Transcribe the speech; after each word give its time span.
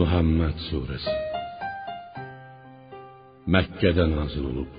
Muhammed 0.00 0.56
Suresi. 0.68 1.14
Mekke'de 3.54 4.04
nazil 4.16 4.44
olup 4.50 4.72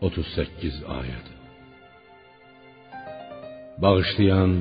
38 0.00 0.82
ayet. 0.98 1.26
Bağışlayan 3.82 4.52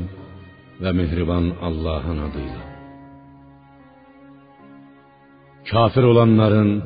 ve 0.82 0.92
mehriban 1.00 1.46
Allah'ın 1.68 2.20
adıyla. 2.28 2.64
Kafir 5.72 6.04
olanların 6.12 6.84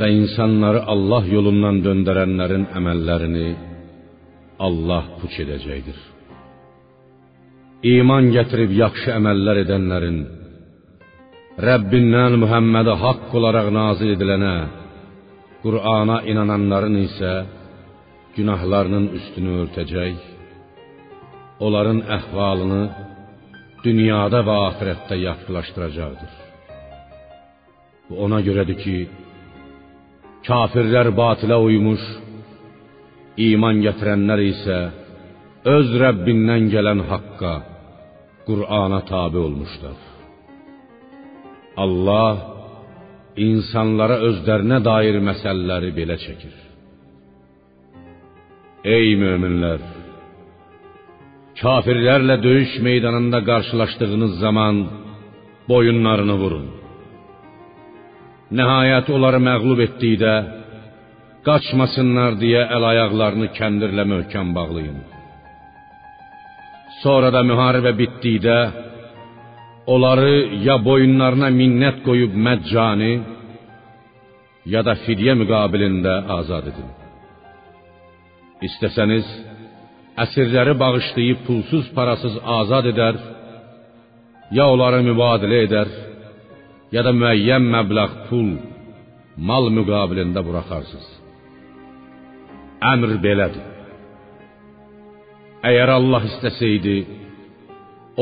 ve 0.00 0.08
insanları 0.20 0.80
Allah 0.92 1.24
yolundan 1.36 1.76
döndürenlerin 1.84 2.64
emellerini 2.78 3.48
Allah 4.66 5.04
puç 5.20 5.34
edəcəkdir. 5.44 5.98
İman 7.94 8.24
gətirib 8.36 8.72
yaxşı 8.82 9.08
əməllər 9.18 9.56
edənlərin 9.64 10.18
Rəbbindən 11.60 12.38
Muhammedə 12.40 12.94
haqq 13.02 13.32
olaraq 13.36 13.66
nazil 13.76 14.14
edilənə 14.14 14.52
Qur'ana 15.60 16.22
inananların 16.30 16.94
isə 17.02 17.32
günahlarının 18.36 19.08
üstünü 19.18 19.56
örtəcək, 19.62 20.14
onların 21.66 21.98
əhvalını 22.16 22.80
dünyada 23.84 24.40
və 24.48 24.54
axirətdə 24.68 25.18
yaxşılaşdıracaqdır. 25.26 26.32
Bu 28.08 28.14
ona 28.24 28.38
görədir 28.46 28.78
ki, 28.84 28.96
kafirlər 30.48 31.10
batilə 31.22 31.58
uymuş, 31.66 32.06
iman 33.50 33.82
gətirənlər 33.86 34.46
isə 34.52 34.78
öz 35.76 35.92
Rəbbindən 36.04 36.72
gələn 36.76 37.04
haqqa, 37.10 37.52
Qur'ana 38.48 39.02
tabe 39.12 39.38
olmuşlar. 39.48 39.98
Allah 41.84 42.34
insanlara 43.48 44.16
özlərinə 44.28 44.80
dair 44.84 45.20
məsələləri 45.28 45.90
belə 45.96 46.16
çəkir. 46.24 46.56
Ey 48.96 49.14
möminlər, 49.20 49.80
kafirlərlə 51.60 52.36
döyüş 52.42 52.78
meydanında 52.86 53.40
qarşılaşdığınız 53.50 54.38
zaman 54.44 54.76
boyunlarını 55.68 56.36
vurun. 56.42 56.66
Nəhayət 58.58 59.12
onları 59.14 59.40
məğlub 59.48 59.80
etdikdə 59.86 60.34
qaçmasınlar 61.46 62.38
deyə 62.42 62.62
əl 62.76 62.86
ayaqlarını 62.92 63.48
kəndirlə 63.58 64.04
möhkəm 64.12 64.48
bağlayın. 64.56 64.98
Sonra 67.02 67.30
da 67.36 67.44
müharibə 67.50 67.92
bitdikdə 68.00 68.56
onları 69.92 70.32
ya 70.66 70.76
boyunlarına 70.88 71.48
minnət 71.60 72.02
qoyub 72.06 72.34
məccani 72.46 73.12
ya 74.72 74.82
da 74.86 74.94
fidyə 75.04 75.34
müqabilində 75.40 76.14
azad 76.38 76.68
edin. 76.70 76.90
İstəsəniz 78.66 79.28
əsirləri 80.24 80.74
bağışlayıb 80.82 81.40
pulsuz 81.46 81.88
parasız 81.96 82.36
azad 82.58 82.90
edər, 82.92 83.18
ya 84.56 84.66
onları 84.72 85.00
mübadilə 85.08 85.62
edər, 85.66 85.90
ya 86.94 87.02
da 87.06 87.14
müəyyən 87.22 87.66
məbləğ 87.74 88.06
pul, 88.28 88.50
mal 89.48 89.70
müqabilində 89.78 90.44
buraxarsınız. 90.48 91.08
Əmr 92.92 93.18
belədir. 93.24 93.66
Əgər 95.70 95.90
Allah 95.98 96.22
istəsəydi, 96.30 96.96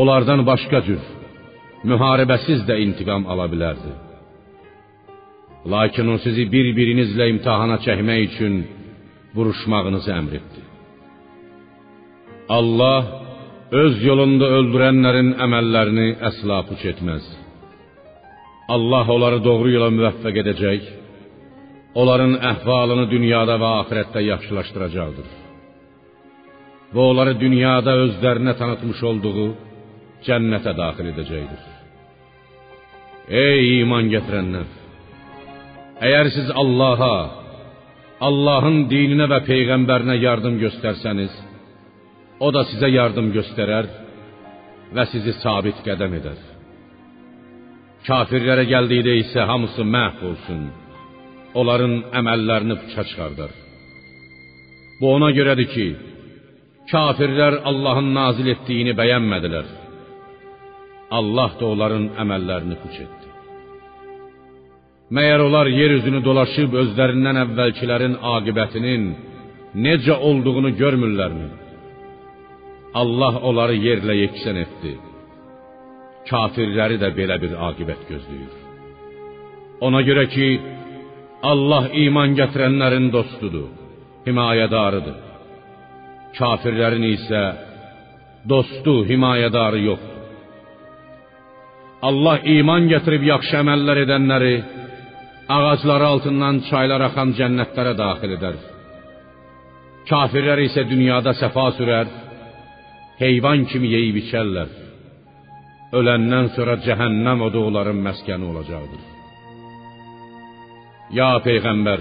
onlardan 0.01 0.41
başqa 0.47 0.81
cür 0.87 1.18
müharibəsiz 1.87 2.65
də 2.69 2.79
intiqam 2.85 3.27
ala 3.31 3.47
bilərdi. 3.53 3.93
Lakin 5.73 6.09
o 6.15 6.17
sizi 6.25 6.45
bir-birinizlə 6.55 7.29
imtahana 7.35 7.79
çəkmək 7.87 8.21
üçün 8.29 8.55
vuruşmağınızı 9.37 10.11
əmr 10.19 10.37
etdi. 10.41 10.61
Allah 12.59 13.03
öz 13.83 13.97
yolunda 14.09 14.47
öldürənlərin 14.59 15.35
əməllərini 15.45 16.09
əsla 16.31 16.63
puç 16.69 16.87
etməz. 16.93 17.27
Allah 18.75 19.11
onları 19.15 19.43
doğru 19.45 19.71
yola 19.77 19.91
müvəffəq 19.97 20.41
edəcək, 20.43 20.89
onların 22.01 22.35
əhvalını 22.53 23.07
dünyada 23.13 23.57
və 23.61 23.71
axirətdə 23.83 24.25
yaxşılaşdıracaqdır. 24.33 25.29
Və 26.95 27.03
onları 27.11 27.35
dünyada 27.41 27.93
özlərinə 28.05 28.55
tanıtmış 28.61 29.03
olduğu 29.11 29.49
cənnətə 30.27 30.75
daxil 30.79 31.11
edəcəkdir. 31.13 31.63
Ey 33.29 33.81
iman 33.83 34.09
gətirənlər! 34.13 34.69
Əgər 36.09 36.31
siz 36.33 36.51
Allaha, 36.63 37.15
Allahın 38.29 38.85
dininə 38.91 39.27
və 39.31 39.41
peyğəmbərinə 39.47 40.17
yardım 40.23 40.59
göstərsəniz, 40.63 41.33
o 42.41 42.51
da 42.55 42.63
sizə 42.71 42.91
yardım 42.93 43.33
göstərər 43.35 43.89
və 44.95 45.05
sizi 45.13 45.35
sabit 45.43 45.83
qədəm 45.87 46.15
edər. 46.21 46.39
Kafirlərə 48.07 48.65
gəldikdə 48.71 49.17
isə 49.25 49.47
hamısı 49.51 49.85
məhv 49.85 50.23
olsun. 50.31 50.69
Onların 51.59 51.95
əməllərini 52.21 52.77
puça 52.83 53.05
çıxardar. 53.11 53.51
Bu 55.01 55.11
ona 55.17 55.33
görədir 55.35 55.69
ki, 55.75 55.87
kafirlər 56.93 57.61
Allahın 57.71 58.15
nazil 58.15 58.49
etdiyini 58.55 58.95
bəyənmədilər. 59.01 59.67
Allah 61.11 61.51
da 61.61 61.67
onların 61.73 62.05
əməllərini 62.23 62.77
puç 62.83 63.01
etdi. 63.05 63.29
Məyər 65.17 65.41
onlar 65.41 65.71
yer 65.73 65.95
üzünü 65.99 66.21
dolaşıb 66.25 66.75
özlərindən 66.83 67.41
əvvəlkilərin 67.45 68.19
aqibətinin 68.35 69.07
necə 69.87 70.17
olduğunu 70.29 70.75
görmürlərmi? 70.81 71.49
Allah 73.01 73.39
onları 73.49 73.77
yerlə 73.87 74.17
yeksən 74.25 74.59
etdi. 74.65 74.93
Kafirləri 76.29 76.99
də 77.01 77.09
belə 77.17 77.39
bir 77.41 77.55
aqibət 77.71 78.05
gözləyir. 78.11 78.53
Ona 79.87 80.03
görə 80.09 80.27
ki, 80.35 80.49
Allah 81.53 81.89
iman 82.05 82.35
gətirənlərin 82.41 83.09
dostudur, 83.15 83.69
himayədarıdır. 84.27 85.19
Kafirlərin 86.39 87.05
isə 87.15 87.43
dostu, 88.53 88.95
himayədarı 89.11 89.81
yoxdur. 89.89 90.08
Allah 92.07 92.39
iman 92.59 92.87
gətirib 92.93 93.25
yaxşı 93.27 93.57
əməllər 93.59 94.05
edənləri 94.05 94.55
ağacları 95.51 96.07
altından 96.13 96.61
çaylar 96.69 97.03
axan 97.09 97.33
cənnətlərə 97.39 97.95
daxil 97.99 98.35
edər. 98.37 98.59
Kafirlər 100.09 100.63
isə 100.63 100.85
dünyada 100.89 101.35
səfa 101.41 101.65
sürər, 101.79 102.07
heyvan 103.23 103.65
kimi 103.71 103.91
yeyib 103.97 104.21
içərlər. 104.23 104.69
Öləndən 105.99 106.53
sonra 106.55 106.77
cəhənnəm 106.87 107.43
odu 107.49 107.65
onların 107.69 107.99
məskəni 108.07 108.47
olacaqdır. 108.53 109.03
Ya 111.19 111.31
peyğəmbər, 111.47 112.01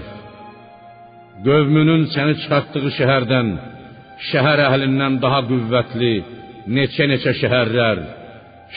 qövmünün 1.46 2.06
səni 2.14 2.36
çıxartdığı 2.42 2.92
şəhərdən, 2.98 3.50
şəhər 4.30 4.62
əhlindən 4.68 5.18
daha 5.24 5.40
qüvvətli 5.50 6.14
neçə-neçə 6.76 7.34
şəhərlər, 7.40 8.04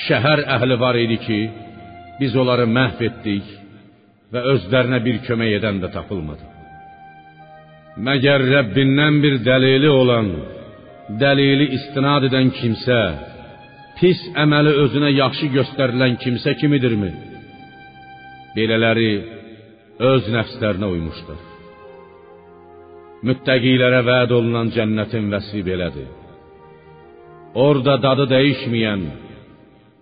şəhər 0.06 0.46
əhli 0.56 0.78
var 0.80 0.96
idi 1.00 1.18
ki, 1.26 1.40
biz 2.20 2.36
onları 2.38 2.68
məhv 2.78 3.02
etdik 3.10 3.48
və 4.32 4.44
özlərinə 4.54 5.02
bir 5.06 5.20
kömək 5.28 5.58
edən 5.60 5.82
də 5.84 5.92
tapılmadı. 5.96 6.48
Məgər 8.08 8.46
Rəbbindən 8.54 9.20
bir 9.24 9.36
dəlili 9.48 9.90
olan, 9.92 10.30
dəlili 11.20 11.68
istinad 11.78 12.24
edən 12.30 12.54
kimsə, 12.56 13.02
pis 14.00 14.22
əməli 14.44 14.72
özünə 14.86 15.12
yaxşı 15.18 15.52
göstərilən 15.58 16.16
kimsə 16.24 16.56
kimidirmi? 16.62 17.12
Belələri 18.56 19.12
öz 20.12 20.30
nəfslərinə 20.36 20.88
uymuşdur. 20.96 21.42
Müttəqilərə 23.28 24.02
vəd 24.08 24.32
olunan 24.38 24.72
cənnətin 24.74 25.28
vəsfi 25.34 25.62
belədir. 25.68 26.08
Orada 27.54 27.98
dadı 28.02 28.26
dəyişməyən, 28.32 29.04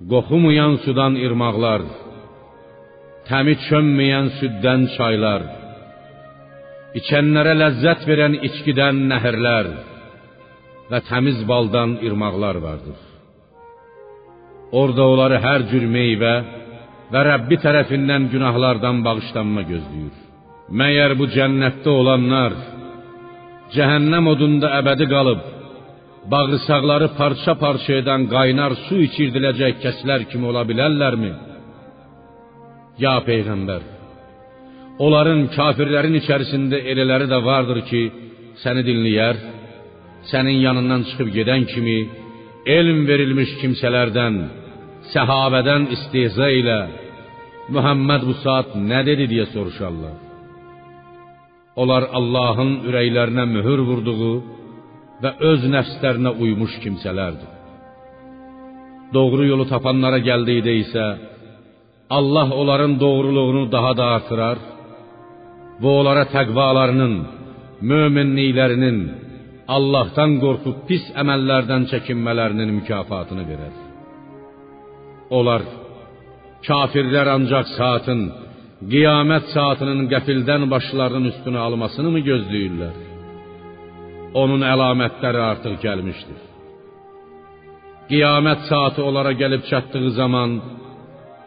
qoxumayan 0.07 0.73
sudan 0.85 1.13
irmaqlar, 1.25 1.81
təmi 3.27 3.55
çönməyən 3.67 4.27
süddən 4.39 4.85
çaylar, 4.95 5.43
içənlərə 6.99 7.53
ləzzət 7.61 8.07
verən 8.09 8.37
içkidən 8.47 9.03
nəhirlər 9.11 9.67
və 10.91 10.99
təmiz 11.09 11.43
baldan 11.51 11.97
irmaqlar 12.07 12.61
vardır. 12.67 12.99
Orada 14.79 15.03
onları 15.11 15.37
hər 15.47 15.67
cür 15.71 15.85
meyvə 15.97 16.35
və 17.11 17.21
Rəbbi 17.29 17.57
tərəfindən 17.65 18.29
günahlardan 18.33 19.03
bağışlanma 19.05 19.63
gözləyir. 19.71 20.15
Məyər 20.79 21.15
bu 21.19 21.25
cənnətdə 21.35 21.89
olanlar 22.01 22.53
cəhənnəm 23.75 24.25
odunda 24.33 24.67
əbədi 24.79 25.05
qalıb 25.13 25.41
bağırsaqları 26.31 27.07
parça-parça 27.19 27.93
edən 28.01 28.27
qaynar 28.33 28.75
su 28.85 28.97
içirdiləcək 29.07 29.79
kəslər 29.83 30.25
kimi 30.31 30.45
ola 30.51 30.63
bilərlərmi? 30.69 31.31
Ya 33.03 33.15
peyğəmbər, 33.27 33.83
onların 35.05 35.45
kafirlərin 35.55 36.19
içərisində 36.21 36.77
elələri 36.91 37.27
də 37.33 37.39
vardır 37.49 37.79
ki, 37.89 38.03
səni 38.63 38.83
dinləyər, 38.89 39.35
sənin 40.31 40.59
yanından 40.67 41.05
çıxıb 41.09 41.29
gedən 41.37 41.63
kimi 41.73 41.97
elm 42.77 42.99
verilmiş 43.09 43.55
kimsələrdən, 43.61 44.39
səhabədən 45.13 45.89
istehza 45.95 46.49
ilə 46.61 46.79
Muhammed 47.75 48.23
bu 48.27 48.33
saat 48.43 48.73
nə 48.89 49.03
dedi 49.07 49.27
deyə 49.31 49.45
soruşarlar. 49.53 50.15
Onlar 51.81 52.03
Allahın 52.17 52.71
ürəklərinə 52.89 53.45
möhür 53.55 53.79
vurduğu 53.89 54.58
və 55.24 55.31
öz 55.51 55.66
nəfslərinə 55.74 56.36
uymuş 56.44 56.77
kimsələrdir. 56.83 57.50
Doğru 59.13 59.48
yolu 59.51 59.66
tapanlara 59.69 60.19
gəldikdə 60.21 60.74
isə 60.83 61.06
Allah 62.10 62.54
onların 62.62 63.00
doğruluğunu 63.00 63.71
daha 63.71 63.92
da 63.98 64.06
artırar 64.18 64.62
və 65.81 65.89
onlara 66.00 66.25
təqvalarının, 66.36 67.16
möminliklərinin, 67.92 69.00
Allahdan 69.75 70.39
qorxub 70.44 70.80
pis 70.89 71.04
əməllərdən 71.21 71.86
çəkinmələrinin 71.92 72.71
mükafatını 72.80 73.44
verər. 73.51 73.75
Onlar 75.38 75.62
kafirlər 76.66 77.30
ancaq 77.36 77.69
saatın, 77.77 78.24
qiyamət 78.94 79.51
saatının 79.54 80.07
qəfildən 80.13 80.66
başlarının 80.74 81.30
üstünə 81.31 81.62
almasını 81.68 82.10
mı 82.16 82.24
gözləyirlər? 82.30 83.08
Onun 84.33 84.61
əlamətləri 84.61 85.41
artıq 85.51 85.79
gəlmişdir. 85.85 86.39
Qiyamət 88.09 88.65
saatı 88.69 89.03
onlara 89.05 89.33
gəlib 89.41 89.63
çatdığı 89.69 90.11
zaman 90.21 90.55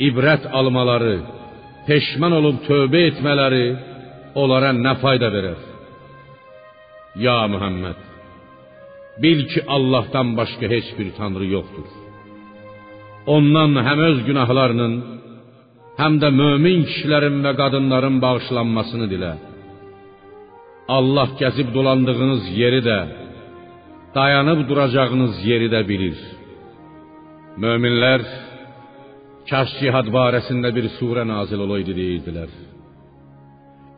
ibrət 0.08 0.48
almaları, 0.58 1.16
peşman 1.86 2.32
olub 2.38 2.62
tövbə 2.68 3.02
etmələri 3.10 3.66
onlara 4.34 4.70
nə 4.74 4.94
fayda 5.02 5.30
verər? 5.34 5.60
Ya 7.26 7.38
Muhammed, 7.52 7.98
bil 9.22 9.40
ki 9.50 9.60
Allahdan 9.76 10.36
başqa 10.38 10.66
heç 10.74 10.88
bir 10.98 11.08
tanrı 11.18 11.46
yoxdur. 11.56 11.88
Ondan 13.34 13.78
həm 13.88 13.98
öz 14.10 14.18
günahlarının, 14.28 14.94
həm 16.00 16.14
də 16.22 16.28
mömin 16.40 16.86
kişilərin 16.88 17.42
və 17.44 17.52
qadınların 17.60 18.16
bağışlanmasını 18.24 19.06
dilə. 19.12 19.32
Allah 20.88 21.28
gəzib 21.40 21.68
dolandığınız 21.74 22.44
yeri 22.58 22.80
də, 22.88 22.98
dayanıb 24.14 24.68
duracağınız 24.68 25.34
yeri 25.50 25.68
də 25.74 25.80
bilir. 25.88 26.18
Möminlər 27.62 28.22
kaş 29.50 29.70
cihad 29.80 30.08
barəsində 30.16 30.72
bir 30.76 30.86
surə 30.98 31.24
nazil 31.28 31.60
olaydı 31.66 31.92
deyirdilər. 32.00 32.50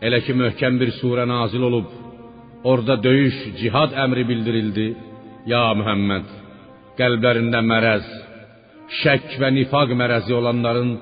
Elə 0.06 0.20
ki 0.26 0.32
möhkəm 0.42 0.74
bir 0.80 0.90
surə 1.00 1.24
nazil 1.28 1.62
olub, 1.68 1.88
orada 2.70 2.96
döyüş, 3.06 3.36
cihad 3.60 3.96
əmri 4.04 4.24
bildirildi. 4.30 4.86
Ya 5.52 5.64
Muhammed, 5.78 6.28
qəlblərində 6.98 7.60
mərəz, 7.72 8.06
şək 9.00 9.34
və 9.40 9.50
nifaq 9.58 9.90
mərəzi 10.00 10.32
olanların 10.40 10.94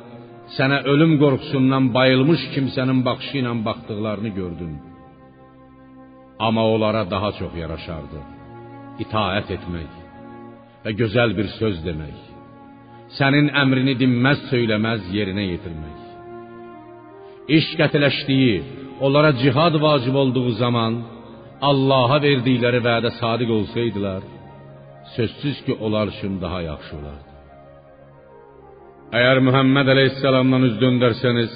sənə 0.57 0.83
ölüm 0.93 1.13
qorxusundan 1.23 1.91
bayılmış 1.97 2.43
kimsənin 2.55 3.05
baxışı 3.07 3.37
ilə 3.43 3.53
baxdıqlarını 3.67 4.31
gördün. 4.41 4.92
Amma 6.47 6.63
onlara 6.75 7.03
daha 7.15 7.31
çox 7.39 7.53
yaraşardı. 7.63 8.21
İtaət 9.05 9.49
etmək 9.57 9.93
və 10.85 10.91
gözəl 11.01 11.31
bir 11.39 11.49
söz 11.59 11.77
demək. 11.87 12.19
Sənin 13.19 13.51
əmrini 13.63 13.95
dinməz 14.03 14.41
söyləməz 14.51 15.07
yerinə 15.17 15.45
yetirmək. 15.53 15.99
İş 17.59 17.67
qətiləşdiyi, 17.81 18.57
onlara 19.05 19.33
cihad 19.43 19.75
vacib 19.87 20.15
olduğu 20.23 20.51
zaman 20.63 20.99
Allah'a 21.71 22.19
verdikləri 22.27 22.81
vədə 22.89 23.11
sadiq 23.21 23.51
olsaydılar, 23.59 24.23
sözsüz 25.17 25.57
ki, 25.65 25.73
onlar 25.85 26.07
üçün 26.15 26.41
daha 26.45 26.61
yaxşı 26.71 26.93
olardı. 27.01 27.31
Əgər 29.19 29.39
Muhammed 29.47 29.95
əleyhissalamdan 29.95 30.63
üz 30.69 30.77
döndərsəniz, 30.83 31.53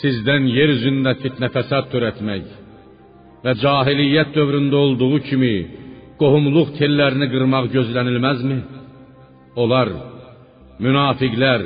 sizdən 0.00 0.52
yer 0.56 0.76
üzündə 0.76 1.18
fitnə 1.22 1.48
fəsad 1.56 1.90
törətmək 1.92 2.63
və 3.44 3.52
cahiliyyət 3.60 4.32
dövründə 4.36 4.78
olduğu 4.86 5.18
kimi 5.28 5.54
qohumluq 6.20 6.74
tellərini 6.78 7.28
qırmaq 7.32 7.68
gözlənilməzmi? 7.74 8.58
Onlar 9.60 9.90
münafiqlər, 10.84 11.64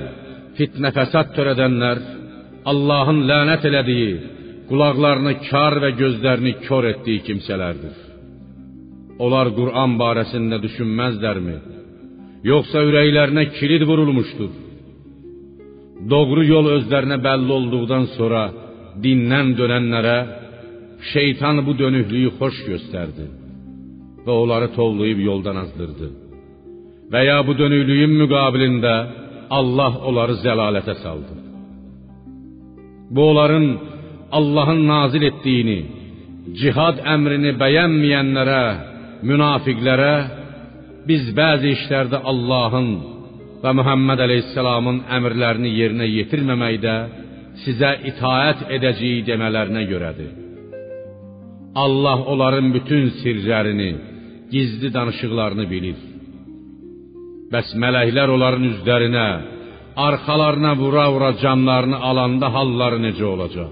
fitnə 0.58 0.90
fəsad 0.96 1.32
törədənlər, 1.36 2.00
Allahın 2.68 3.22
lənət 3.30 3.64
elədiyi, 3.70 4.12
qulaqlarını 4.68 5.34
kar 5.48 5.78
və 5.84 5.94
gözlərini 6.00 6.54
kör 6.66 6.90
etdiyi 6.92 7.24
kimsələrdir. 7.28 7.94
Onlar 9.24 9.50
Qur'an 9.56 9.96
barəsində 10.02 10.58
düşünməzlərmi? 10.62 11.56
Yoxsa 12.46 12.82
ürəklərinə 12.86 13.44
kilid 13.56 13.86
vurulmuşdur? 13.88 14.50
Doğru 16.10 16.44
yol 16.46 16.68
özlərinə 16.76 17.18
bəlli 17.24 17.50
olduqdan 17.58 18.04
sonra 18.16 18.42
dindən 19.02 19.56
dönənlərə 19.58 20.18
şeytan 21.12 21.66
bu 21.66 21.72
dönüklüyü 21.78 22.30
xoş 22.38 22.56
göstərdi 22.70 23.26
və 24.26 24.32
onları 24.42 24.68
tovlayıb 24.78 25.20
yoldan 25.30 25.56
azdırdı. 25.64 26.08
Və 27.12 27.20
ya 27.30 27.38
bu 27.46 27.52
dönüklüyün 27.58 28.14
müqabilində 28.22 28.94
Allah 29.58 29.92
onları 30.08 30.34
zəlalətə 30.44 30.94
saldı. 31.02 31.34
Bu 33.14 33.30
onların 33.30 33.66
Allahın 34.38 34.82
nazil 34.88 35.22
etdiyini, 35.30 35.78
cihad 36.60 36.98
əmrini 37.14 37.54
bəyənməyənlərə, 37.62 38.64
münafiqlərə 39.28 40.14
biz 41.08 41.30
bəzi 41.38 41.72
işlərdə 41.76 42.20
Allahın 42.30 42.90
və 43.62 43.72
Muhammed 43.78 44.20
əleyhissalamın 44.26 44.98
əmrlərini 45.16 45.70
yerinə 45.78 46.10
yetirməməkdə 46.18 46.96
sizə 47.64 47.94
itaət 48.10 48.68
edəcəyi 48.76 49.24
demələrinə 49.30 49.86
görədir. 49.92 50.47
Allah 51.74 52.18
onların 52.32 52.74
bütün 52.74 53.04
sirlərini, 53.20 53.90
gizli 54.52 54.88
danışıqlarını 54.94 55.66
bilir. 55.70 55.98
Bəs 57.52 57.68
mələklər 57.82 58.28
onların 58.36 58.64
üzlərinə, 58.72 59.28
arxalarına 60.06 60.72
vura-vura 60.82 61.30
canlarını 61.42 61.98
alanda 62.08 62.48
halları 62.54 62.98
necə 63.06 63.24
olacaq? 63.34 63.70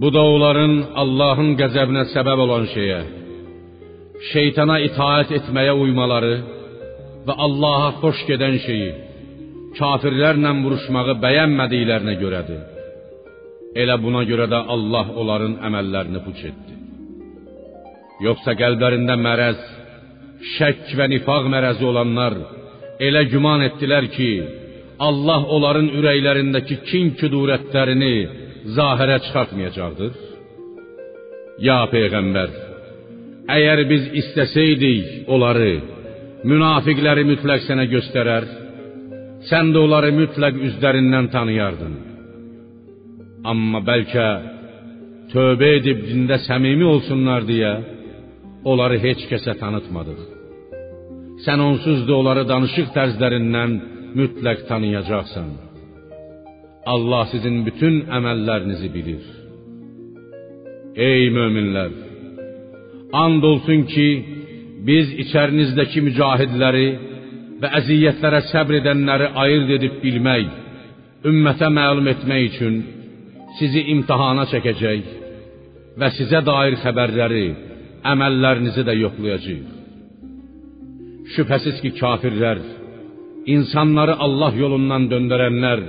Bu 0.00 0.08
da 0.14 0.22
onların 0.34 0.74
Allahın 1.02 1.50
qəzəbinə 1.60 2.04
səbəb 2.14 2.38
olan 2.44 2.66
şeyə, 2.74 3.00
şeytana 4.32 4.76
itaət 4.88 5.30
etməyə 5.38 5.74
uymaları 5.82 6.34
və 7.26 7.34
Allaha 7.46 7.90
xoş 8.02 8.22
gedən 8.30 8.58
şeyi 8.66 8.90
kafirlərlə 9.78 10.52
vuruşmağı 10.64 11.14
bəyənmədiklərinə 11.24 12.14
görədir. 12.22 12.75
Elə 13.82 13.96
buna 14.00 14.22
görə 14.28 14.46
də 14.52 14.60
Allah 14.74 15.10
onların 15.20 15.58
əməllərini 15.68 16.22
puç 16.24 16.44
etdi. 16.50 16.76
Yoxsa 18.24 18.54
qəlblərində 18.56 19.16
mərəz, 19.20 19.58
şək 20.56 20.94
və 20.96 21.08
nifaq 21.12 21.50
mərəzi 21.52 21.84
olanlar 21.84 22.36
elə 23.06 23.26
güman 23.32 23.66
etdilər 23.66 24.08
ki, 24.14 24.30
Allah 25.08 25.44
onların 25.52 25.90
ürəklərindəki 25.98 26.78
kin 26.88 27.12
küdurətlərini 27.20 28.14
zahirə 28.76 29.18
çıxartmayacaqdır. 29.26 30.14
Ya 31.66 31.82
peyğəmbər, 31.92 32.56
əgər 33.56 33.84
biz 33.90 34.08
istəsəydik 34.22 35.28
onları, 35.32 35.72
münafiqləri 36.48 37.24
mütləq 37.28 37.64
sənə 37.68 37.86
göstərər, 37.92 38.48
sən 39.50 39.72
də 39.74 39.84
onları 39.84 40.12
mütləq 40.16 40.60
üzlərindən 40.70 41.30
tanıyardın. 41.36 42.15
Amma 43.50 43.80
bəlkə 43.88 44.26
tövbə 45.32 45.68
edib 45.80 46.00
dində 46.08 46.38
səmimi 46.46 46.86
olsunlar 46.94 47.46
deyə 47.50 47.72
onları 48.70 48.98
heç 49.04 49.26
kəsə 49.30 49.54
tanıtmadıq. 49.60 50.22
Sən 51.44 51.60
onsuz 51.68 52.00
da 52.08 52.16
onları 52.20 52.46
danışıq 52.48 52.88
tərzlərindən 52.96 53.72
mütləq 54.18 54.64
tanıyacaqsan. 54.70 55.48
Allah 56.94 57.22
sizin 57.32 57.56
bütün 57.66 57.94
əməllərinizi 58.18 58.88
bilir. 58.96 59.24
Ey 61.08 61.26
möminlər, 61.36 61.92
and 63.22 63.42
olsun 63.50 63.82
ki, 63.92 64.08
biz 64.88 65.10
içərinizdəki 65.24 66.02
mücahidləri 66.08 66.88
və 67.60 67.72
əziyyətlərə 67.80 68.40
səbr 68.50 68.80
edənləri 68.80 69.28
ayırd 69.42 69.72
edib 69.78 69.98
bilmək, 70.04 70.46
ümmətə 71.30 71.68
məlum 71.78 72.08
etmək 72.14 72.42
üçün 72.50 72.78
sizi 73.58 73.82
imtahana 73.94 74.44
çəkəcək 74.52 75.04
və 76.00 76.08
sizə 76.18 76.42
dair 76.50 76.76
xəbərləri, 76.82 77.46
əməllərinizi 78.12 78.82
də 78.88 78.94
yoxlayacağıq. 79.04 79.68
Şüphesiz 81.34 81.80
ki 81.82 81.90
kafirler, 82.00 82.58
insanları 83.54 84.14
Allah 84.26 84.52
yolundan 84.64 85.10
döndürenler 85.10 85.80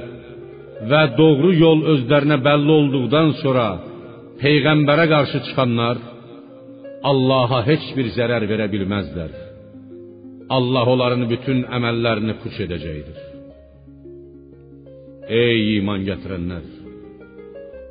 ve 0.92 1.18
doğru 1.18 1.54
yol 1.66 1.80
özlerine 1.86 2.46
belli 2.46 2.72
olduktan 2.72 3.32
sonra 3.32 3.68
peygambere 4.42 5.06
karşı 5.10 5.44
çıkanlar 5.48 5.98
Allah'a 7.04 7.68
hiçbir 7.68 8.06
zarar 8.18 8.50
verebilmezler. 8.50 9.32
Allah 10.50 10.86
onların 10.86 11.30
bütün 11.30 11.64
emellerini 11.64 12.34
puç 12.44 12.60
edecektir. 12.60 13.18
Ey 15.28 15.78
iman 15.78 16.06
getirenler! 16.06 16.77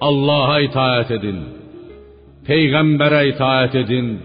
Allah'a 0.01 0.61
itaat 0.61 1.11
edin. 1.11 1.39
Peygambere 2.47 3.29
itaat 3.29 3.75
edin 3.75 4.21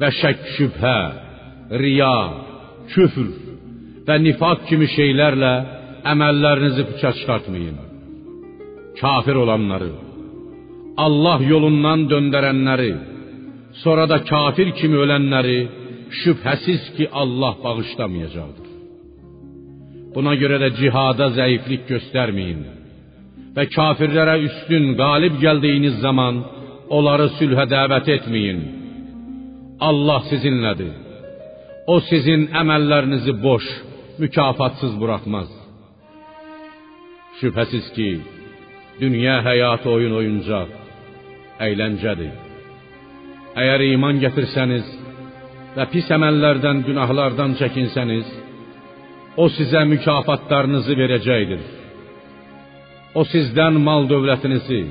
ve 0.00 0.10
şek 0.10 0.36
şüphe, 0.56 1.00
riya, 1.70 2.34
küfür 2.88 3.30
ve 4.08 4.24
nifak 4.24 4.66
kimi 4.68 4.88
şeylerle 4.88 5.64
emellerinizi 6.04 6.86
puça 6.86 7.12
çıkartmayın. 7.12 7.76
Kafir 9.00 9.34
olanları, 9.34 9.90
Allah 10.96 11.40
yolundan 11.48 12.10
döndürenleri, 12.10 12.96
sonra 13.72 14.08
da 14.08 14.24
kafir 14.24 14.70
kimi 14.70 14.96
ölenleri 14.96 15.68
şüphesiz 16.10 16.96
ki 16.96 17.08
Allah 17.12 17.56
bağışlamayacaktır. 17.64 18.68
Buna 20.14 20.34
göre 20.34 20.60
de 20.60 20.76
cihada 20.76 21.30
zayıflık 21.30 21.88
göstermeyin 21.88 22.77
ve 23.58 23.68
kafirlere 23.68 24.40
üstün 24.40 24.96
galip 24.96 25.40
geldiğiniz 25.40 25.94
zaman 25.98 26.44
onları 26.88 27.28
sülhe 27.28 27.70
davet 27.70 28.08
etmeyin. 28.08 28.60
Allah 29.80 30.20
sizinledir. 30.20 30.92
O 31.86 32.00
sizin 32.00 32.54
emellerinizi 32.54 33.42
boş, 33.42 33.64
mükafatsız 34.18 35.00
bırakmaz. 35.00 35.48
Şüphesiz 37.40 37.92
ki 37.92 38.20
dünya 39.00 39.44
hayatı 39.44 39.90
oyun 39.90 40.12
oyuncaq, 40.18 40.68
əyləncədir. 41.66 42.34
Əgər 43.60 43.80
iman 43.94 44.20
gətirsəniz 44.24 44.86
və 45.76 45.84
pis 45.92 46.10
əməllərdən, 46.16 46.84
günahlardan 46.88 47.56
çəkinsəniz, 47.60 48.26
o 49.42 49.44
sizə 49.56 49.82
mükafatlarınızı 49.94 50.94
verəcəkdir. 51.02 51.77
O 53.14 53.24
sizdən 53.24 53.78
mal 53.80 54.04
dövlətinizi 54.10 54.82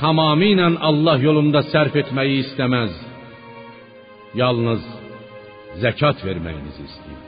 tamamilə 0.00 0.72
Allah 0.88 1.18
yolunda 1.22 1.62
sərf 1.72 1.94
etməyi 2.02 2.40
istəməz. 2.44 2.94
Yalnız 4.40 4.82
zəkat 5.82 6.24
verməyinizi 6.26 6.82
istəyir. 6.88 7.22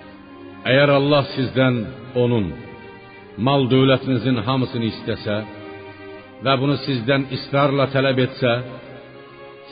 Əgər 0.70 0.90
Allah 0.98 1.24
sizdən 1.36 1.76
onun 2.22 2.50
mal 3.46 3.64
dövlətinizin 3.70 4.42
hamısını 4.46 4.90
istəsə 4.90 5.38
və 6.44 6.56
bunu 6.60 6.76
sizdən 6.86 7.28
israrla 7.36 7.86
tələb 7.94 8.18
etsə, 8.26 8.52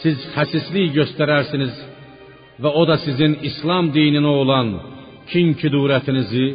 siz 0.02 0.22
xəsislik 0.36 0.94
göstərərsiniz 0.96 1.74
və 2.62 2.70
o 2.80 2.82
da 2.88 2.96
sizin 3.04 3.36
İslam 3.50 3.90
dininə 3.96 4.32
olan 4.42 4.70
kin 5.30 5.52
kidurətinizi 5.60 6.46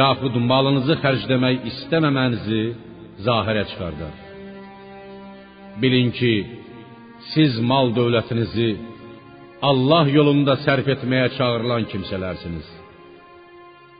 yaxud 0.00 0.34
malınızı 0.50 0.96
xərcləmək 1.04 1.68
istəməmənizi 1.70 2.62
zahirə 3.24 3.64
çıxardar. 3.70 4.14
Bilin 5.82 6.10
ki, 6.18 6.34
siz 7.32 7.52
mal 7.70 7.86
dövlətinizi 7.98 8.70
Allah 9.70 10.04
yolunda 10.18 10.54
sərf 10.66 10.86
etməyə 10.94 11.28
çağırılan 11.36 11.84
kimsələrsiniz. 11.92 12.66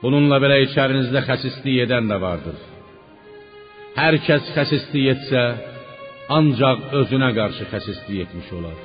Bununla 0.02 0.36
belə 0.44 0.58
içərinizdə 0.66 1.22
xəsislik 1.28 1.78
edən 1.86 2.10
də 2.10 2.18
vardır. 2.26 2.58
Hər 3.96 4.18
kəs 4.26 4.50
xəsislik 4.56 5.06
etsə, 5.14 5.44
ancaq 6.38 6.92
özünə 7.00 7.30
qarşı 7.38 7.64
xəsislik 7.72 8.18
etmiş 8.26 8.50
olar. 8.58 8.76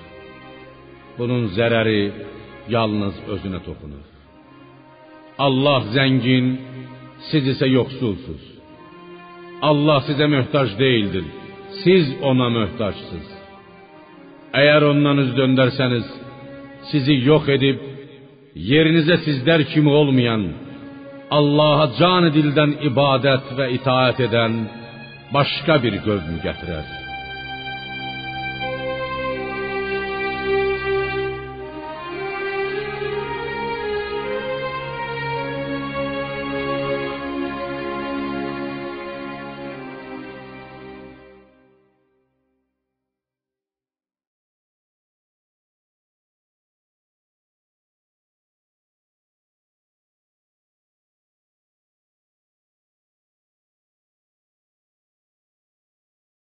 Bunun 1.18 1.50
zərəri 1.58 2.02
yalnız 2.76 3.20
özünə 3.36 3.60
toxunur. 3.68 4.06
Allah 5.46 5.82
zəngin, 5.96 6.48
siz 7.30 7.44
isə 7.54 7.68
yoxsulsuz. 7.78 8.44
Allah 9.70 10.00
sizə 10.08 10.28
möhtac 10.36 10.70
deyildir. 10.80 11.26
Siz 11.84 12.06
ona 12.30 12.48
möhtacsınız. 12.58 13.28
Əgər 14.62 14.86
ondan 14.92 15.22
üz 15.24 15.32
döndərsəniz, 15.40 16.08
sizi 16.92 17.16
yox 17.30 17.48
edib 17.56 17.78
yerinizə 18.72 19.22
sizlər 19.26 19.64
kimi 19.72 19.92
olmayan, 20.00 20.44
Allah'a 21.38 21.86
canı 22.00 22.34
dildən 22.36 22.74
ibadət 22.90 23.54
və 23.58 23.70
itaat 23.78 24.20
edən 24.28 24.58
başqa 25.36 25.80
bir 25.84 26.02
qövm 26.08 26.42
gətirər. 26.44 27.01